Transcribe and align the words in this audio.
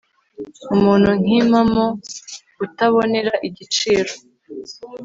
umuntu 0.75 1.09
nki 1.21 1.37
mpano 1.47 1.85
utabonera 2.65 3.31
igiciro 3.47 4.11